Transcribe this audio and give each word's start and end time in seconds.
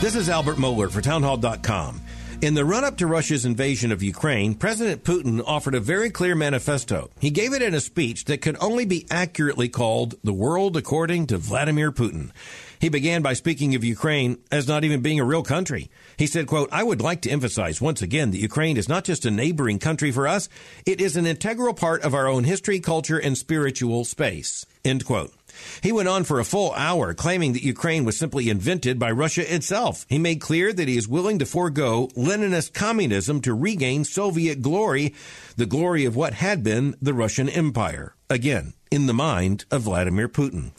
This 0.00 0.16
is 0.16 0.30
Albert 0.30 0.56
Mohler 0.56 0.90
for 0.90 1.02
townhall.com. 1.02 2.00
In 2.40 2.54
the 2.54 2.64
run 2.64 2.84
up 2.84 2.96
to 2.96 3.06
Russia's 3.06 3.44
invasion 3.44 3.92
of 3.92 4.02
Ukraine, 4.02 4.54
President 4.54 5.04
Putin 5.04 5.42
offered 5.44 5.74
a 5.74 5.80
very 5.80 6.08
clear 6.08 6.34
manifesto. 6.34 7.10
He 7.20 7.28
gave 7.28 7.52
it 7.52 7.60
in 7.60 7.74
a 7.74 7.80
speech 7.80 8.24
that 8.24 8.40
could 8.40 8.56
only 8.62 8.86
be 8.86 9.06
accurately 9.10 9.68
called 9.68 10.14
The 10.24 10.32
World 10.32 10.78
According 10.78 11.26
to 11.26 11.36
Vladimir 11.36 11.92
Putin. 11.92 12.30
He 12.78 12.88
began 12.88 13.20
by 13.20 13.34
speaking 13.34 13.74
of 13.74 13.84
Ukraine 13.84 14.38
as 14.50 14.66
not 14.66 14.84
even 14.84 15.02
being 15.02 15.20
a 15.20 15.24
real 15.24 15.42
country. 15.42 15.90
He 16.16 16.26
said, 16.26 16.46
quote, 16.46 16.70
I 16.72 16.82
would 16.82 17.02
like 17.02 17.20
to 17.22 17.30
emphasize 17.30 17.82
once 17.82 18.00
again 18.00 18.30
that 18.30 18.38
Ukraine 18.38 18.78
is 18.78 18.88
not 18.88 19.04
just 19.04 19.26
a 19.26 19.30
neighboring 19.30 19.78
country 19.78 20.12
for 20.12 20.26
us, 20.26 20.48
it 20.86 21.02
is 21.02 21.18
an 21.18 21.26
integral 21.26 21.74
part 21.74 22.00
of 22.04 22.14
our 22.14 22.26
own 22.26 22.44
history, 22.44 22.80
culture, 22.80 23.18
and 23.18 23.36
spiritual 23.36 24.06
space. 24.06 24.64
End 24.82 25.04
quote. 25.04 25.34
He 25.82 25.92
went 25.92 26.08
on 26.08 26.24
for 26.24 26.40
a 26.40 26.44
full 26.44 26.72
hour 26.72 27.14
claiming 27.14 27.52
that 27.52 27.62
Ukraine 27.62 28.04
was 28.04 28.16
simply 28.16 28.48
invented 28.48 28.98
by 28.98 29.10
Russia 29.10 29.52
itself. 29.52 30.06
He 30.08 30.18
made 30.18 30.40
clear 30.40 30.72
that 30.72 30.88
he 30.88 30.96
is 30.96 31.08
willing 31.08 31.38
to 31.38 31.46
forego 31.46 32.08
Leninist 32.16 32.72
communism 32.72 33.40
to 33.42 33.54
regain 33.54 34.04
Soviet 34.04 34.62
glory, 34.62 35.14
the 35.56 35.66
glory 35.66 36.04
of 36.04 36.16
what 36.16 36.34
had 36.34 36.62
been 36.62 36.96
the 37.00 37.14
Russian 37.14 37.48
Empire. 37.48 38.14
Again, 38.28 38.74
in 38.90 39.06
the 39.06 39.14
mind 39.14 39.64
of 39.70 39.82
Vladimir 39.82 40.28
Putin. 40.28 40.72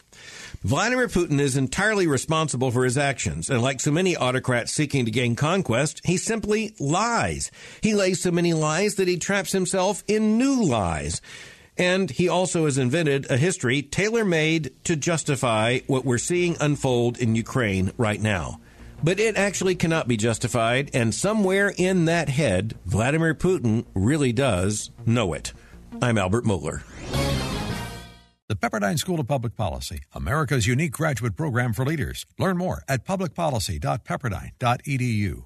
Vladimir 0.63 1.07
Putin 1.07 1.39
is 1.39 1.57
entirely 1.57 2.05
responsible 2.05 2.69
for 2.69 2.83
his 2.83 2.97
actions, 2.97 3.49
and 3.49 3.63
like 3.63 3.79
so 3.79 3.89
many 3.89 4.15
autocrats 4.15 4.71
seeking 4.71 5.05
to 5.05 5.11
gain 5.11 5.35
conquest, 5.35 6.01
he 6.03 6.17
simply 6.17 6.75
lies. 6.79 7.49
He 7.81 7.95
lays 7.95 8.21
so 8.21 8.29
many 8.29 8.53
lies 8.53 8.95
that 8.95 9.07
he 9.07 9.17
traps 9.17 9.53
himself 9.53 10.03
in 10.07 10.37
new 10.37 10.63
lies. 10.63 11.19
And 11.81 12.09
he 12.11 12.29
also 12.29 12.65
has 12.65 12.77
invented 12.77 13.31
a 13.31 13.37
history 13.37 13.81
tailor 13.81 14.23
made 14.23 14.71
to 14.83 14.95
justify 14.95 15.79
what 15.87 16.05
we're 16.05 16.19
seeing 16.19 16.55
unfold 16.61 17.17
in 17.17 17.35
Ukraine 17.35 17.91
right 17.97 18.21
now. 18.21 18.61
But 19.03 19.19
it 19.19 19.35
actually 19.35 19.73
cannot 19.73 20.07
be 20.07 20.15
justified, 20.15 20.91
and 20.93 21.15
somewhere 21.15 21.73
in 21.75 22.05
that 22.05 22.29
head, 22.29 22.77
Vladimir 22.85 23.33
Putin 23.33 23.85
really 23.95 24.31
does 24.31 24.91
know 25.07 25.33
it. 25.33 25.53
I'm 26.03 26.19
Albert 26.19 26.45
Mohler. 26.45 26.83
The 28.47 28.55
Pepperdine 28.55 28.99
School 28.99 29.19
of 29.19 29.27
Public 29.27 29.55
Policy, 29.55 30.01
America's 30.13 30.67
unique 30.67 30.91
graduate 30.91 31.35
program 31.35 31.73
for 31.73 31.83
leaders. 31.83 32.27
Learn 32.37 32.57
more 32.57 32.83
at 32.87 33.05
publicpolicy.pepperdine.edu. 33.05 35.45